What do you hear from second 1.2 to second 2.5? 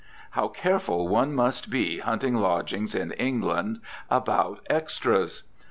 must be hunting